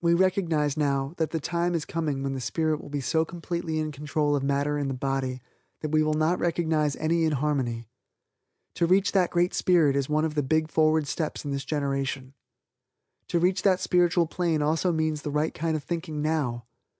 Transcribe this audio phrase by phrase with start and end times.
[0.00, 3.80] We recognize now, that the time is coming when the spirit will be so completely
[3.80, 5.42] in control of matter in the body,
[5.80, 7.88] that we will not recognize any inharmony.
[8.76, 12.34] To reach that Great Spirit is one of the big forward steps in this generation.
[13.26, 16.64] To reach that spiritual plane also means the right kind of thinking now.